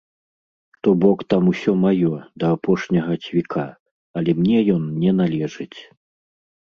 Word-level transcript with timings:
То 0.85 0.89
бок 1.01 1.17
там 1.33 1.43
усё 1.51 1.71
маё, 1.83 2.13
да 2.43 2.51
апошняга 2.57 3.13
цвіка, 3.25 3.67
але 4.21 4.31
мне 4.41 4.57
ён 4.77 4.83
не 5.05 5.11
належыць. 5.23 5.75